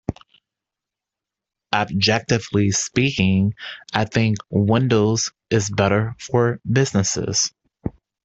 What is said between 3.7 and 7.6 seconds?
I think Windows is better for businesses.